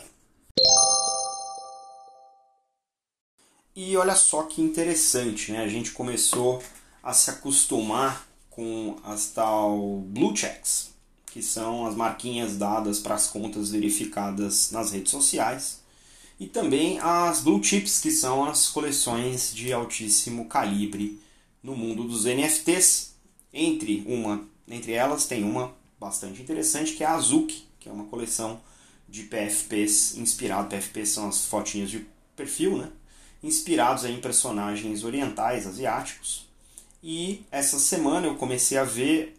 E 3.74 3.96
olha 3.96 4.16
só 4.16 4.44
que 4.44 4.62
interessante, 4.62 5.52
né? 5.52 5.64
a 5.64 5.68
gente 5.68 5.92
começou 5.92 6.62
a 7.02 7.14
se 7.14 7.30
acostumar 7.30 8.28
com 8.50 8.98
as 9.02 9.28
tal 9.28 10.02
blue 10.08 10.36
checks, 10.36 10.92
que 11.28 11.42
são 11.42 11.86
as 11.86 11.96
marquinhas 11.96 12.58
dadas 12.58 13.00
para 13.00 13.16
as 13.16 13.28
contas 13.28 13.72
verificadas 13.72 14.72
nas 14.72 14.92
redes 14.92 15.12
sociais, 15.12 15.80
e 16.38 16.48
também 16.48 17.00
as 17.00 17.42
blue 17.42 17.64
chips, 17.64 18.00
que 18.02 18.12
são 18.12 18.44
as 18.44 18.68
coleções 18.68 19.54
de 19.54 19.72
altíssimo 19.72 20.50
calibre 20.50 21.22
no 21.64 21.76
mundo 21.76 22.04
dos 22.04 22.26
NFTs. 22.26 23.12
Entre 23.54 24.04
uma, 24.06 24.46
entre 24.68 24.92
elas 24.92 25.26
tem 25.26 25.44
uma 25.44 25.74
bastante 26.00 26.42
interessante 26.42 26.94
que 26.94 27.04
é 27.04 27.08
a 27.08 27.14
Azuki, 27.14 27.66
que 27.80 27.88
é 27.88 27.92
uma 27.92 28.06
coleção 28.06 28.60
de 29.08 29.24
PFPs 29.24 30.18
inspirado, 30.18 30.70
PFPs 30.70 31.10
são 31.10 31.30
as 31.30 31.46
fotinhas 31.46 31.90
de 31.90 32.06
perfil, 32.36 32.78
né? 32.78 32.92
Inspirados 33.44 34.06
em 34.06 34.20
personagens 34.20 35.04
orientais, 35.04 35.66
asiáticos. 35.66 36.48
E 37.04 37.44
essa 37.52 37.80
semana 37.80 38.28
eu 38.28 38.36
comecei 38.36 38.78
a 38.78 38.84
ver 38.84 39.38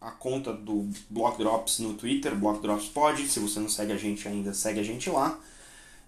a 0.00 0.10
conta 0.10 0.52
do 0.52 0.88
Block 1.08 1.38
Drops 1.38 1.78
no 1.78 1.94
Twitter, 1.94 2.34
Block 2.34 2.60
Drops 2.60 2.86
Pod, 2.86 3.26
se 3.28 3.40
você 3.40 3.60
não 3.60 3.68
segue 3.68 3.92
a 3.92 3.96
gente 3.96 4.26
ainda, 4.26 4.52
segue 4.52 4.80
a 4.80 4.84
gente 4.84 5.08
lá. 5.10 5.38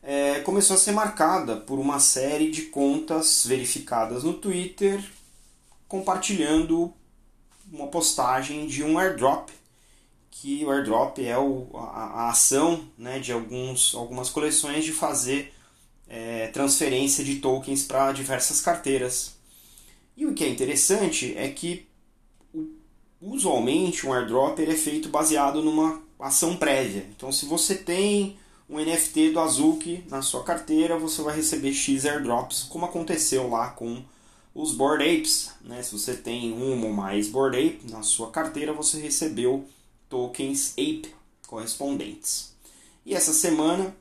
É, 0.03 0.41
começou 0.41 0.77
a 0.77 0.79
ser 0.79 0.93
marcada 0.93 1.57
por 1.57 1.79
uma 1.79 1.99
série 1.99 2.51
de 2.51 2.63
contas 2.63 3.47
verificadas 3.47 4.23
no 4.23 4.35
Twitter 4.35 5.03
compartilhando 5.89 6.93
uma 7.73 7.87
postagem 7.87 8.67
de 8.67 8.83
um 8.83 8.99
airdrop, 8.99 9.49
que 10.31 10.65
o 10.65 10.71
airdrop 10.71 11.19
é 11.19 11.39
o, 11.39 11.69
a, 11.75 12.25
a 12.25 12.31
ação 12.31 12.87
né, 12.99 13.19
de 13.19 13.33
alguns, 13.33 13.95
algumas 13.95 14.29
coleções 14.29 14.85
de 14.85 14.93
fazer 14.93 15.55
é, 16.09 16.49
transferência 16.49 17.25
de 17.25 17.37
tokens 17.37 17.85
para 17.85 18.13
diversas 18.13 18.61
carteiras. 18.61 19.35
E 20.17 20.27
o 20.27 20.35
que 20.35 20.45
é 20.45 20.49
interessante 20.49 21.35
é 21.37 21.49
que 21.49 21.87
usualmente 23.21 24.07
um 24.07 24.13
airdrop 24.13 24.59
é 24.61 24.75
feito 24.75 25.09
baseado 25.09 25.63
numa 25.63 26.03
ação 26.19 26.57
prévia. 26.57 27.07
Então, 27.17 27.33
se 27.33 27.47
você 27.47 27.75
tem 27.75 28.37
um 28.69 28.79
NFT 28.79 29.31
do 29.31 29.41
Azuki 29.41 30.05
na 30.09 30.23
sua 30.23 30.43
carteira, 30.43 30.99
você 30.99 31.23
vai 31.23 31.37
receber 31.37 31.73
X 31.73 32.05
airdrops, 32.05 32.63
como 32.65 32.85
aconteceu 32.85 33.49
lá 33.49 33.71
com 33.71 34.03
os 34.55 34.73
Bored 34.75 35.03
Apes. 35.03 35.51
Né? 35.63 35.83
Se 35.83 35.93
você 35.93 36.15
tem 36.15 36.53
um 36.53 36.85
ou 36.85 36.93
mais 36.93 37.29
Bored 37.29 37.57
Ape 37.57 37.91
na 37.91 38.03
sua 38.03 38.31
carteira, 38.31 38.73
você 38.73 38.99
recebeu 38.99 39.67
tokens 40.09 40.73
Ape 40.73 41.15
correspondentes. 41.47 42.55
E 43.05 43.15
essa 43.15 43.33
semana, 43.33 43.95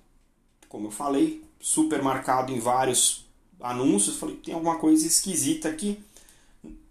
como 0.70 0.88
eu 0.88 0.92
falei, 0.92 1.43
super 1.64 2.04
marcado 2.04 2.52
em 2.52 2.60
vários 2.60 3.26
anúncios, 3.62 4.18
falei, 4.18 4.36
tem 4.36 4.54
alguma 4.54 4.78
coisa 4.78 5.08
esquisita 5.08 5.70
aqui. 5.70 5.98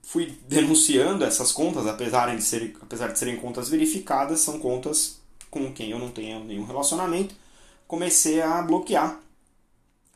Fui 0.02 0.33
denunciando 0.49 1.26
essas 1.26 1.52
contas, 1.52 1.87
apesar 1.87 2.35
de, 2.35 2.43
serem, 2.43 2.75
apesar 2.81 3.09
de 3.09 3.19
serem 3.19 3.37
contas 3.37 3.69
verificadas, 3.69 4.41
são 4.41 4.59
contas 4.59 5.21
com 5.50 5.71
quem 5.75 5.91
eu 5.91 5.99
não 5.99 6.11
tenho 6.11 6.43
nenhum 6.43 6.64
relacionamento. 6.64 7.35
Comecei 7.87 8.41
a 8.41 8.62
bloquear. 8.62 9.21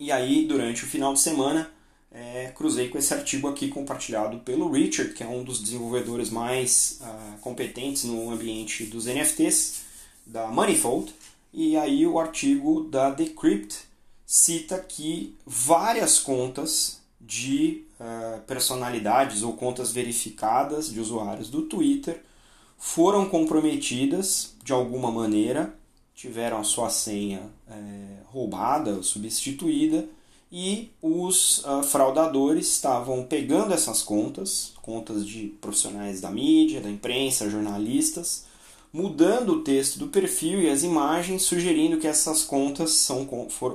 E 0.01 0.11
aí, 0.11 0.47
durante 0.47 0.85
o 0.85 0.87
final 0.87 1.13
de 1.13 1.21
semana, 1.21 1.71
é, 2.11 2.51
cruzei 2.57 2.89
com 2.89 2.97
esse 2.97 3.13
artigo 3.13 3.49
aqui 3.49 3.69
compartilhado 3.69 4.39
pelo 4.39 4.73
Richard, 4.73 5.13
que 5.13 5.23
é 5.23 5.29
um 5.29 5.45
dos 5.45 5.63
desenvolvedores 5.63 6.31
mais 6.31 6.99
uh, 7.03 7.39
competentes 7.41 8.05
no 8.05 8.31
ambiente 8.31 8.85
dos 8.85 9.05
NFTs, 9.05 9.83
da 10.25 10.47
Manifold. 10.47 11.15
E 11.53 11.77
aí 11.77 12.07
o 12.07 12.19
artigo 12.19 12.85
da 12.85 13.11
Decrypt, 13.11 13.86
cita 14.27 14.79
que 14.79 15.37
várias 15.47 16.19
contas 16.19 17.01
de 17.21 17.85
uh, 18.01 18.41
personalidades 18.43 19.43
ou 19.43 19.53
contas 19.53 19.93
verificadas 19.93 20.91
de 20.91 21.01
usuários 21.01 21.49
do 21.49 21.63
Twitter 21.63 22.23
foram 22.77 23.29
comprometidas 23.29 24.55
de 24.63 24.73
alguma 24.73 25.11
maneira, 25.11 25.73
tiveram 26.15 26.59
a 26.59 26.65
sua 26.65 26.91
senha 26.91 27.43
é, 27.69 28.19
roubada, 28.27 29.03
substituída, 29.03 30.07
e 30.51 30.91
os 31.03 31.65
uh, 31.65 31.83
fraudadores 31.83 32.69
estavam 32.69 33.25
pegando 33.25 33.75
essas 33.75 34.03
contas, 34.03 34.73
contas 34.83 35.27
de 35.27 35.49
profissionais 35.61 36.21
da 36.21 36.31
mídia, 36.31 36.81
da 36.81 36.91
imprensa, 36.91 37.51
jornalistas, 37.51 38.45
mudando 38.93 39.51
o 39.51 39.63
texto 39.63 39.99
do 39.99 40.09
perfil 40.09 40.61
e 40.61 40.71
as 40.71 40.83
imagens, 40.83 41.43
sugerindo 41.43 41.99
que 41.99 42.07
essas 42.07 42.43
contas 42.43 42.93
são, 42.93 43.29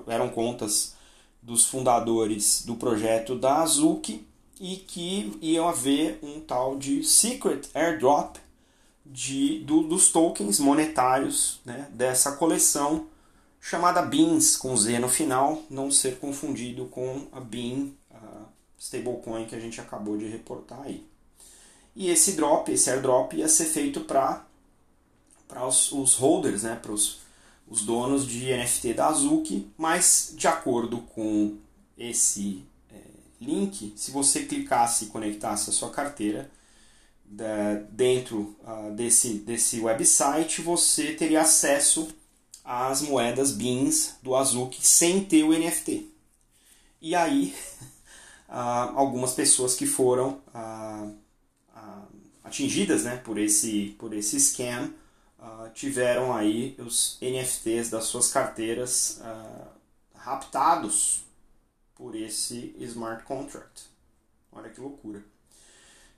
eram 0.08 0.30
contas 0.30 0.96
dos 1.42 1.66
fundadores 1.66 2.64
do 2.66 2.76
projeto 2.76 3.36
da 3.36 3.62
Azuki 3.62 4.26
e 4.60 4.76
que 4.76 5.38
iam 5.42 5.68
haver 5.68 6.20
um 6.22 6.40
tal 6.40 6.78
de 6.78 7.04
secret 7.04 7.68
airdrop 7.74 8.38
de, 9.06 9.60
do, 9.60 9.82
dos 9.84 10.12
tokens 10.12 10.60
monetários 10.60 11.60
né, 11.66 11.88
dessa 11.92 12.34
coleção 12.34 13.08
chamada 13.60 14.02
Beans, 14.02 14.56
com 14.56 14.76
Z 14.76 15.00
no 15.00 15.10
final, 15.10 15.62
não 15.70 15.92
ser 15.92 16.18
confundido 16.20 16.86
com 16.86 17.28
a 17.32 17.40
Bean, 17.40 17.90
a 18.12 18.46
stablecoin 18.80 19.46
que 19.46 19.56
a 19.56 19.60
gente 19.60 19.80
acabou 19.80 20.18
de 20.18 20.26
reportar 20.26 20.82
aí. 20.82 21.06
E 21.96 22.10
esse 22.10 22.34
drop, 22.34 22.72
esse 22.72 22.90
airdrop 22.90 23.34
ia 23.34 23.48
ser 23.48 23.66
feito 23.66 24.02
para 24.02 24.46
para 25.52 25.68
os, 25.68 25.92
os, 25.92 26.16
holders, 26.16 26.64
né, 26.64 26.80
para 26.82 26.94
os, 26.94 27.20
os 27.68 27.82
donos 27.82 28.26
de 28.26 28.56
NFT 28.56 28.94
da 28.94 29.08
Azuki, 29.08 29.70
mas 29.78 30.34
de 30.34 30.48
acordo 30.48 31.00
com 31.00 31.58
esse 31.98 32.64
é, 32.90 32.96
link, 33.42 33.94
se 33.98 34.12
você 34.12 34.46
clicasse 34.46 35.06
e 35.06 35.08
conectasse 35.10 35.70
a 35.70 35.74
sua 35.74 35.90
carteira 35.90 36.50
da, 37.26 37.76
dentro 37.92 38.56
uh, 38.64 38.94
desse, 38.96 39.34
desse 39.40 39.82
website, 39.82 40.62
você 40.62 41.14
teria 41.14 41.42
acesso 41.42 42.08
às 42.64 43.02
moedas 43.02 43.52
BINs 43.52 44.16
do 44.24 44.36
Azuki 44.38 44.86
sem 44.88 45.22
ter 45.26 45.44
o 45.44 45.52
NFT. 45.52 46.10
E 47.02 47.14
aí, 47.14 47.54
uh, 48.48 48.96
algumas 48.96 49.34
pessoas 49.34 49.76
que 49.76 49.86
foram 49.86 50.42
uh, 50.56 51.14
atingidas 52.42 53.04
né, 53.04 53.18
por, 53.18 53.38
esse, 53.38 53.96
por 54.00 54.14
esse 54.14 54.40
scam 54.40 54.94
tiveram 55.74 56.34
aí 56.34 56.76
os 56.80 57.18
NFTs 57.22 57.90
das 57.90 58.06
suas 58.06 58.32
carteiras 58.32 59.22
uh, 59.22 59.68
raptados 60.16 61.24
por 61.96 62.16
esse 62.16 62.76
smart 62.80 63.24
contract. 63.24 63.84
Olha 64.52 64.70
que 64.70 64.82
loucura. 64.82 65.24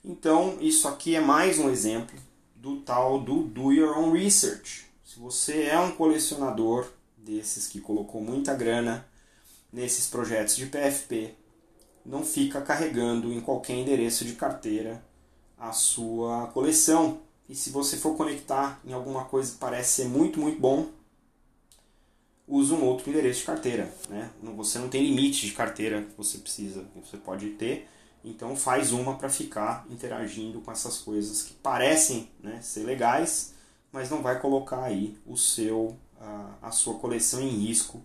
Então, 0.04 0.58
isso 0.60 0.86
aqui 0.88 1.14
é 1.14 1.20
mais 1.20 1.58
um 1.58 1.70
exemplo 1.70 2.18
do 2.54 2.80
tal 2.80 3.20
do 3.20 3.44
do 3.44 3.72
your 3.72 3.96
own 3.98 4.12
research. 4.12 4.86
Se 5.04 5.18
você 5.18 5.64
é 5.64 5.78
um 5.78 5.92
colecionador 5.92 6.90
desses 7.16 7.68
que 7.68 7.80
colocou 7.80 8.20
muita 8.20 8.54
grana 8.54 9.06
nesses 9.72 10.08
projetos 10.08 10.56
de 10.56 10.66
PFP, 10.66 11.34
não 12.04 12.24
fica 12.24 12.60
carregando 12.60 13.32
em 13.32 13.40
qualquer 13.40 13.74
endereço 13.74 14.24
de 14.24 14.34
carteira 14.34 15.04
a 15.58 15.72
sua 15.72 16.48
coleção. 16.48 17.20
E 17.48 17.54
se 17.54 17.70
você 17.70 17.96
for 17.96 18.16
conectar 18.16 18.80
em 18.84 18.92
alguma 18.92 19.24
coisa 19.24 19.52
que 19.52 19.58
parece 19.58 20.02
ser 20.02 20.08
muito, 20.08 20.40
muito 20.40 20.58
bom, 20.58 20.88
use 22.46 22.72
um 22.72 22.84
outro 22.84 23.10
endereço 23.10 23.40
de 23.40 23.46
carteira. 23.46 23.92
Né? 24.08 24.30
Você 24.56 24.78
não 24.78 24.88
tem 24.88 25.02
limite 25.04 25.46
de 25.46 25.52
carteira 25.52 26.02
que 26.02 26.16
você 26.16 26.38
precisa, 26.38 26.84
você 26.94 27.16
pode 27.16 27.50
ter. 27.50 27.88
Então 28.24 28.56
faz 28.56 28.92
uma 28.92 29.16
para 29.16 29.28
ficar 29.28 29.86
interagindo 29.90 30.60
com 30.60 30.72
essas 30.72 30.98
coisas 30.98 31.42
que 31.42 31.52
parecem 31.54 32.30
né, 32.42 32.60
ser 32.62 32.84
legais, 32.84 33.52
mas 33.92 34.08
não 34.08 34.22
vai 34.22 34.40
colocar 34.40 34.82
aí 34.82 35.18
o 35.26 35.36
seu 35.36 35.94
a, 36.18 36.54
a 36.62 36.70
sua 36.70 36.94
coleção 36.94 37.42
em 37.42 37.50
risco 37.50 38.02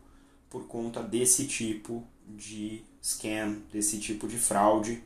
por 0.50 0.68
conta 0.68 1.02
desse 1.02 1.48
tipo 1.48 2.04
de 2.28 2.84
scam, 3.02 3.62
desse 3.72 3.98
tipo 4.00 4.28
de 4.28 4.38
fraude, 4.38 5.02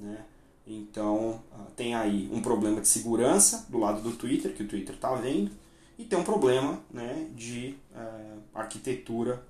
né? 0.00 0.24
Então 0.66 1.40
tem 1.76 1.94
aí 1.94 2.28
um 2.32 2.42
problema 2.42 2.80
de 2.80 2.88
segurança 2.88 3.66
do 3.68 3.78
lado 3.78 4.00
do 4.00 4.16
Twitter 4.16 4.52
que 4.52 4.62
o 4.62 4.68
Twitter 4.68 4.94
está 4.94 5.14
vendo 5.14 5.52
e 5.98 6.04
tem 6.04 6.18
um 6.18 6.24
problema 6.24 6.80
né, 6.90 7.28
de 7.34 7.76
uh, 7.94 8.38
arquitetura 8.54 9.42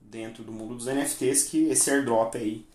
dentro 0.00 0.44
do 0.44 0.52
mundo 0.52 0.74
dos 0.74 0.86
NFTs 0.86 1.44
que 1.44 1.64
esse 1.64 1.90
airdrop 1.90 2.36
aí 2.36 2.66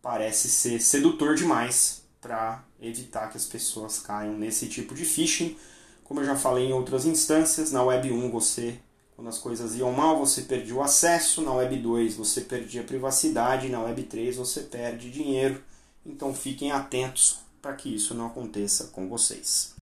parece 0.00 0.48
ser 0.48 0.80
sedutor 0.80 1.34
demais 1.34 2.04
para 2.20 2.64
evitar 2.80 3.30
que 3.30 3.36
as 3.36 3.46
pessoas 3.46 3.98
caiam 3.98 4.34
nesse 4.34 4.68
tipo 4.68 4.94
de 4.94 5.04
phishing. 5.04 5.56
Como 6.04 6.20
eu 6.20 6.24
já 6.24 6.36
falei 6.36 6.66
em 6.66 6.72
outras 6.72 7.04
instâncias, 7.04 7.72
na 7.72 7.82
Web 7.82 8.12
1 8.12 8.30
você, 8.30 8.78
quando 9.16 9.28
as 9.28 9.38
coisas 9.38 9.74
iam 9.74 9.90
mal, 9.92 10.18
você 10.18 10.42
perdia 10.42 10.74
o 10.74 10.82
acesso, 10.82 11.42
na 11.42 11.52
Web 11.52 11.76
2 11.78 12.14
você 12.14 12.42
perdia 12.42 12.82
a 12.82 12.84
privacidade, 12.84 13.68
na 13.68 13.80
Web 13.80 14.04
3 14.04 14.36
você 14.36 14.60
perde 14.60 15.10
dinheiro. 15.10 15.60
Então 16.06 16.32
fiquem 16.32 16.70
atentos 16.70 17.38
para 17.60 17.74
que 17.74 17.94
isso 17.94 18.14
não 18.14 18.26
aconteça 18.26 18.84
com 18.92 19.08
vocês. 19.08 19.74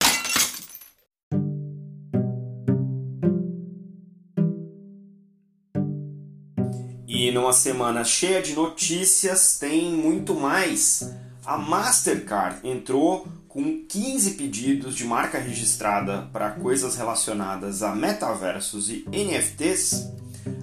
E 7.07 7.31
numa 7.31 7.52
semana 7.52 8.05
cheia 8.05 8.41
de 8.41 8.55
notícias, 8.55 9.59
tem 9.59 9.93
muito 9.93 10.35
mais. 10.35 11.12
A 11.45 11.59
Mastercard 11.59 12.67
entrou 12.67 13.26
com 13.49 13.85
15 13.87 14.31
pedidos 14.33 14.95
de 14.95 15.05
marca 15.05 15.38
registrada 15.38 16.29
para 16.33 16.52
coisas 16.52 16.97
relacionadas 16.97 17.83
a 17.83 17.95
metaversos 17.95 18.88
e 18.88 19.05
NFTs. 19.11 20.09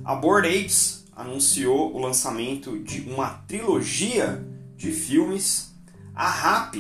A 0.04 0.16
Board 0.16 0.48
Apes 0.48 1.06
anunciou 1.16 1.94
o 1.96 2.00
lançamento 2.00 2.80
de 2.80 3.02
uma 3.02 3.30
trilogia 3.48 4.44
de 4.80 4.94
filmes. 4.94 5.76
A 6.16 6.28
RAP, 6.28 6.76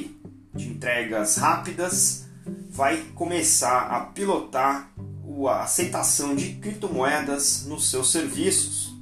de 0.55 0.69
entregas 0.69 1.35
rápidas, 1.35 2.25
vai 2.69 3.03
começar 3.13 3.87
a 3.91 3.99
pilotar 3.99 4.91
a 5.47 5.63
aceitação 5.63 6.35
de 6.35 6.53
criptomoedas 6.53 7.65
nos 7.65 7.89
seus 7.89 8.11
serviços. 8.11 8.95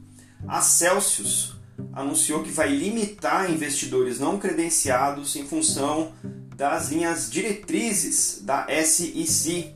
A 0.47 0.61
Celsius 0.61 1.55
anunciou 1.93 2.43
que 2.43 2.51
vai 2.51 2.69
limitar 2.69 3.51
investidores 3.51 4.19
não 4.19 4.37
credenciados 4.37 5.35
em 5.35 5.47
função 5.47 6.11
das 6.55 6.89
linhas 6.89 7.29
diretrizes 7.29 8.41
da 8.41 8.67
SEC. 8.83 9.75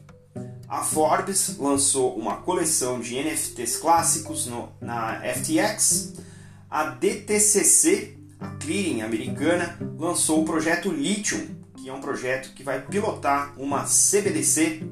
A 0.68 0.84
Forbes 0.84 1.58
lançou 1.58 2.18
uma 2.18 2.38
coleção 2.38 3.00
de 3.00 3.22
NFTs 3.22 3.78
clássicos 3.78 4.48
no, 4.48 4.72
na 4.82 5.22
FTX. 5.22 6.14
A 6.70 6.86
DTCC, 6.86 8.21
clearing 8.60 9.02
americana, 9.02 9.78
lançou 9.98 10.42
o 10.42 10.46
projeto 10.46 10.90
Lithium, 10.90 11.48
que 11.78 11.90
é 11.90 11.94
um 11.94 12.02
projeto 12.02 12.54
que 12.54 12.64
vai 12.64 12.82
pilotar 12.82 13.54
uma 13.58 13.86
CBDC. 13.86 14.84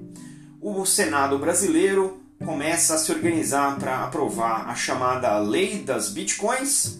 O 0.62 0.86
Senado 0.86 1.38
brasileiro 1.38 2.22
começa 2.44 2.96
a 2.96 2.98
se 2.98 3.12
organizar 3.12 3.78
para 3.78 4.04
aprovar 4.04 4.70
a 4.70 4.76
chamada 4.76 5.38
Lei 5.40 5.80
das 5.80 6.10
Bitcoins. 6.10 7.00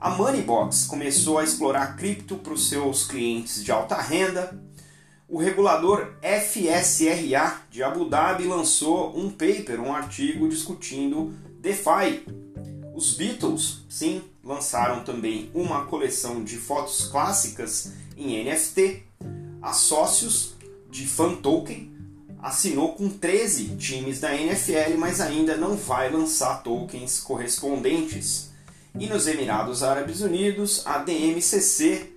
A 0.00 0.10
Moneybox 0.10 0.86
começou 0.86 1.38
a 1.38 1.44
explorar 1.44 1.96
cripto 1.96 2.36
para 2.36 2.52
os 2.52 2.68
seus 2.68 3.04
clientes 3.06 3.64
de 3.64 3.72
alta 3.72 3.96
renda. 3.96 4.56
O 5.28 5.38
regulador 5.38 6.14
FSRA 6.22 7.62
de 7.70 7.82
Abu 7.82 8.08
Dhabi 8.08 8.44
lançou 8.44 9.18
um 9.18 9.28
paper, 9.28 9.80
um 9.80 9.92
artigo 9.92 10.48
discutindo 10.48 11.34
DeFi. 11.60 12.24
Os 12.98 13.14
Beatles, 13.14 13.82
sim, 13.88 14.22
lançaram 14.42 15.04
também 15.04 15.52
uma 15.54 15.84
coleção 15.84 16.42
de 16.42 16.56
fotos 16.56 17.06
clássicas 17.06 17.92
em 18.16 18.42
NFT. 18.42 19.04
A 19.62 19.72
Sócios 19.72 20.56
de 20.90 21.06
Fan 21.06 21.36
Token 21.36 21.92
assinou 22.42 22.94
com 22.94 23.08
13 23.08 23.76
times 23.76 24.18
da 24.18 24.34
NFL, 24.34 24.98
mas 24.98 25.20
ainda 25.20 25.56
não 25.56 25.76
vai 25.76 26.10
lançar 26.10 26.64
tokens 26.64 27.20
correspondentes. 27.20 28.50
E 28.98 29.06
nos 29.06 29.28
Emirados 29.28 29.84
Árabes 29.84 30.20
Unidos, 30.20 30.84
a 30.84 30.98
DMCC 30.98 32.14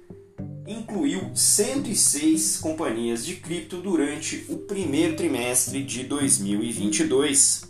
incluiu 0.66 1.30
106 1.36 2.58
companhias 2.58 3.24
de 3.24 3.36
cripto 3.36 3.78
durante 3.78 4.48
o 4.50 4.58
primeiro 4.58 5.16
trimestre 5.16 5.84
de 5.84 6.06
2022. 6.06 7.70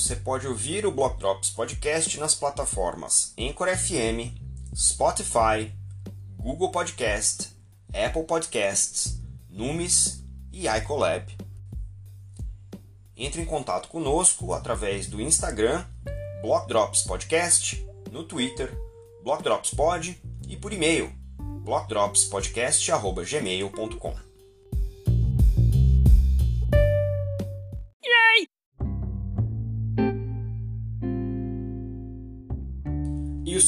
Você 0.00 0.16
pode 0.16 0.48
ouvir 0.48 0.86
o 0.86 0.90
Block 0.90 1.18
Drops 1.18 1.50
Podcast 1.50 2.18
nas 2.18 2.34
plataformas 2.34 3.34
Anchor 3.38 3.68
FM, 3.68 4.34
Spotify, 4.74 5.70
Google 6.38 6.70
Podcast, 6.70 7.54
Apple 7.92 8.24
Podcasts, 8.24 9.20
Numis 9.50 10.24
e 10.50 10.66
iColab. 10.66 11.36
Entre 13.14 13.42
em 13.42 13.44
contato 13.44 13.90
conosco 13.90 14.54
através 14.54 15.06
do 15.06 15.20
Instagram, 15.20 15.84
Block 16.40 16.66
Drops 16.66 17.02
Podcast, 17.02 17.86
no 18.10 18.24
Twitter, 18.24 18.72
Block 19.22 19.42
Drops 19.42 19.74
Pod 19.74 20.18
e 20.48 20.56
por 20.56 20.72
e-mail, 20.72 21.12
blockdropspodcast.gmail.com. 21.62 24.29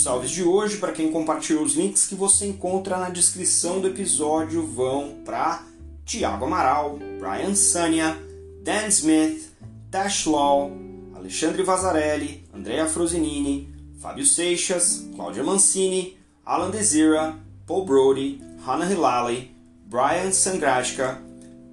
salves 0.02 0.30
de 0.32 0.42
hoje, 0.42 0.78
para 0.78 0.90
quem 0.90 1.12
compartilhou 1.12 1.62
os 1.62 1.74
links 1.74 2.06
que 2.06 2.14
você 2.16 2.46
encontra 2.46 2.98
na 2.98 3.08
descrição 3.08 3.80
do 3.80 3.86
episódio, 3.86 4.66
vão 4.66 5.18
para 5.24 5.64
Tiago 6.04 6.44
Amaral, 6.44 6.98
Brian 7.20 7.54
Sania, 7.54 8.16
Dan 8.64 8.88
Smith, 8.88 9.52
Tash 9.90 10.26
Law, 10.26 10.72
Alexandre 11.14 11.62
Vazarelli, 11.62 12.42
Andrea 12.52 12.86
Frosinini, 12.86 13.72
Fábio 14.00 14.26
Seixas, 14.26 15.06
Cláudia 15.14 15.44
Mancini, 15.44 16.18
Alan 16.44 16.70
Desira, 16.70 17.36
Paul 17.64 17.84
Brody, 17.84 18.40
Hannah 18.66 18.90
Hilali, 18.90 19.52
Brian 19.86 20.32
Sangrashka, 20.32 21.18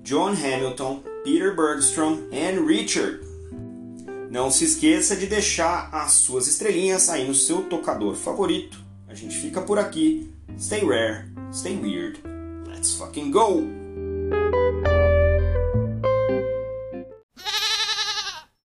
John 0.03 0.33
Hamilton, 0.33 1.01
Peter 1.23 1.55
Bergstrom 1.55 2.27
e 2.31 2.51
Richard. 2.59 3.28
Não 4.29 4.51
se 4.51 4.63
esqueça 4.63 5.15
de 5.15 5.25
deixar 5.25 5.89
as 5.91 6.11
suas 6.11 6.47
estrelinhas 6.47 7.09
aí 7.09 7.27
no 7.27 7.33
seu 7.33 7.63
tocador 7.63 8.13
favorito. 8.15 8.79
A 9.07 9.15
gente 9.15 9.35
fica 9.35 9.59
por 9.59 9.79
aqui. 9.79 10.31
Stay 10.59 10.81
rare, 10.85 11.25
stay 11.51 11.75
weird. 11.75 12.21
Let's 12.67 12.93
fucking 12.93 13.31
go! 13.31 13.78